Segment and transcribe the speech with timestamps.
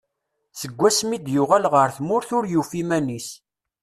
[0.59, 3.29] Seg wasmi i d-yuɣal ɣer tmurt ur yufi iman-is.